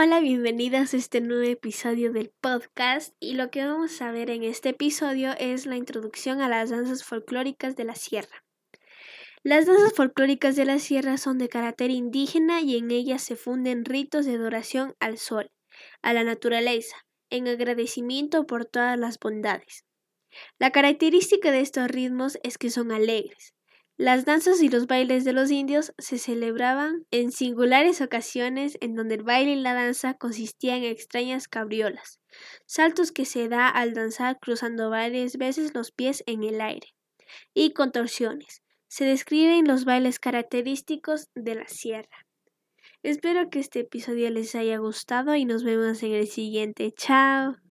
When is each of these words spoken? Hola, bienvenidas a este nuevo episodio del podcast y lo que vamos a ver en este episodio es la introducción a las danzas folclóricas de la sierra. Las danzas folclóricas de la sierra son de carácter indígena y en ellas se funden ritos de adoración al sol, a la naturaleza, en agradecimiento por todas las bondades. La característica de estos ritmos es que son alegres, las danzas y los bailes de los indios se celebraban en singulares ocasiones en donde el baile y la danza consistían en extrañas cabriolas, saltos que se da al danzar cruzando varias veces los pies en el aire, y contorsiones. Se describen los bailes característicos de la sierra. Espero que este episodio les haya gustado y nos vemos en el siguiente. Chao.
Hola, 0.00 0.20
bienvenidas 0.20 0.94
a 0.94 0.96
este 0.96 1.20
nuevo 1.20 1.42
episodio 1.42 2.12
del 2.12 2.30
podcast 2.40 3.16
y 3.18 3.34
lo 3.34 3.50
que 3.50 3.66
vamos 3.66 4.00
a 4.00 4.12
ver 4.12 4.30
en 4.30 4.44
este 4.44 4.68
episodio 4.68 5.34
es 5.40 5.66
la 5.66 5.76
introducción 5.76 6.40
a 6.40 6.48
las 6.48 6.70
danzas 6.70 7.02
folclóricas 7.02 7.74
de 7.74 7.82
la 7.82 7.96
sierra. 7.96 8.44
Las 9.42 9.66
danzas 9.66 9.92
folclóricas 9.94 10.54
de 10.54 10.66
la 10.66 10.78
sierra 10.78 11.16
son 11.16 11.38
de 11.38 11.48
carácter 11.48 11.90
indígena 11.90 12.60
y 12.60 12.76
en 12.76 12.92
ellas 12.92 13.24
se 13.24 13.34
funden 13.34 13.84
ritos 13.84 14.24
de 14.24 14.36
adoración 14.36 14.94
al 15.00 15.18
sol, 15.18 15.50
a 16.00 16.12
la 16.12 16.22
naturaleza, 16.22 16.94
en 17.28 17.48
agradecimiento 17.48 18.46
por 18.46 18.66
todas 18.66 18.96
las 18.96 19.18
bondades. 19.18 19.84
La 20.60 20.70
característica 20.70 21.50
de 21.50 21.60
estos 21.60 21.88
ritmos 21.88 22.38
es 22.44 22.56
que 22.56 22.70
son 22.70 22.92
alegres, 22.92 23.52
las 23.98 24.24
danzas 24.24 24.62
y 24.62 24.68
los 24.68 24.86
bailes 24.86 25.24
de 25.24 25.32
los 25.32 25.50
indios 25.50 25.92
se 25.98 26.18
celebraban 26.18 27.04
en 27.10 27.32
singulares 27.32 28.00
ocasiones 28.00 28.78
en 28.80 28.94
donde 28.94 29.16
el 29.16 29.24
baile 29.24 29.54
y 29.54 29.56
la 29.60 29.74
danza 29.74 30.14
consistían 30.14 30.84
en 30.84 30.92
extrañas 30.92 31.48
cabriolas, 31.48 32.20
saltos 32.64 33.10
que 33.10 33.24
se 33.24 33.48
da 33.48 33.68
al 33.68 33.94
danzar 33.94 34.38
cruzando 34.38 34.88
varias 34.88 35.36
veces 35.36 35.74
los 35.74 35.90
pies 35.90 36.22
en 36.26 36.44
el 36.44 36.60
aire, 36.60 36.94
y 37.54 37.72
contorsiones. 37.72 38.62
Se 38.86 39.04
describen 39.04 39.66
los 39.66 39.84
bailes 39.84 40.20
característicos 40.20 41.28
de 41.34 41.56
la 41.56 41.66
sierra. 41.66 42.26
Espero 43.02 43.50
que 43.50 43.58
este 43.58 43.80
episodio 43.80 44.30
les 44.30 44.54
haya 44.54 44.78
gustado 44.78 45.34
y 45.34 45.44
nos 45.44 45.64
vemos 45.64 46.02
en 46.04 46.12
el 46.12 46.28
siguiente. 46.28 46.92
Chao. 46.96 47.58